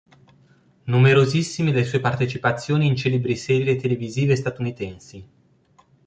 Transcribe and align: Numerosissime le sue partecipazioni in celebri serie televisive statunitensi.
Numerosissime 0.87 1.71
le 1.71 1.83
sue 1.83 1.99
partecipazioni 1.99 2.87
in 2.87 2.95
celebri 2.95 3.35
serie 3.35 3.75
televisive 3.75 4.35
statunitensi. 4.35 5.29